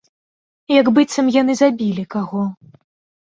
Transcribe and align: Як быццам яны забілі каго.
Як 0.79 0.85
быццам 0.95 1.29
яны 1.35 1.53
забілі 1.61 2.05
каго. 2.17 2.41